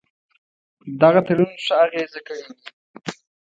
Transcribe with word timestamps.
دغه 1.01 1.19
تړون 1.27 1.51
ښه 1.65 1.75
اغېزه 1.85 2.19
کړې 2.27 2.41
وي. 2.45 2.53